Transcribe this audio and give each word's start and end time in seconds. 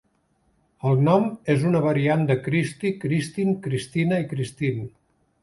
El 0.91 1.03
nom 1.07 1.27
és 1.55 1.65
una 1.71 1.81
variant 1.87 2.23
de 2.31 2.39
Kristi, 2.47 2.93
Kristin, 3.05 3.53
Kristina 3.69 4.21
i 4.25 4.29
Kristine. 4.35 4.89